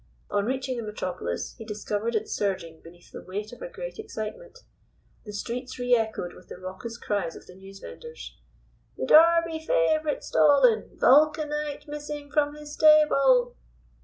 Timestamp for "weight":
3.21-3.53